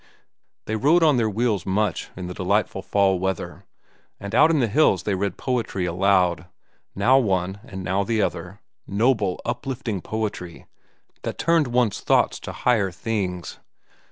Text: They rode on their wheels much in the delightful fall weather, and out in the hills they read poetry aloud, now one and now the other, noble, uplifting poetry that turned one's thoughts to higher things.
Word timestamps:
They 0.65 0.75
rode 0.75 1.03
on 1.03 1.17
their 1.17 1.29
wheels 1.29 1.63
much 1.63 2.09
in 2.17 2.25
the 2.25 2.33
delightful 2.33 2.81
fall 2.81 3.19
weather, 3.19 3.65
and 4.19 4.33
out 4.33 4.49
in 4.49 4.57
the 4.57 4.67
hills 4.67 5.03
they 5.03 5.13
read 5.13 5.37
poetry 5.37 5.85
aloud, 5.85 6.47
now 6.95 7.19
one 7.19 7.59
and 7.63 7.83
now 7.83 8.03
the 8.03 8.19
other, 8.19 8.61
noble, 8.87 9.39
uplifting 9.45 10.01
poetry 10.01 10.65
that 11.21 11.37
turned 11.37 11.67
one's 11.67 11.99
thoughts 11.99 12.39
to 12.39 12.51
higher 12.51 12.89
things. 12.89 13.59